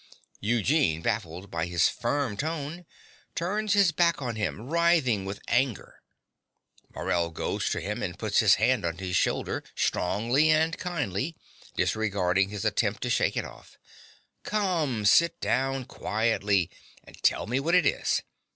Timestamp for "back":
3.91-4.19